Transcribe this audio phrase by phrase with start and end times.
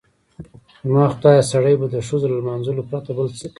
[0.85, 3.49] زما خدایه سړی به د ښځو له لمانځلو پرته بل څه کوي؟